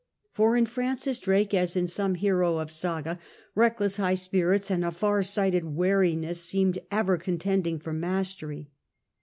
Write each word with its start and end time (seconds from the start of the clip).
For 0.31 0.57
in 0.57 0.65
Francis 0.65 1.19
Drake, 1.19 1.53
as 1.53 1.75
in 1.75 1.87
some 1.87 2.15
hero 2.15 2.57
of 2.57 2.71
saga, 2.71 3.19
reckless 3.53 3.97
high 3.97 4.15
spirits 4.15 4.71
and 4.71 4.83
a 4.83 4.89
far 4.89 5.21
sighted 5.21 5.63
wariness 5.75 6.43
seem 6.43 6.73
ever 6.89 7.17
contending 7.17 7.77
for 7.77 7.93
mastery. 7.93 8.71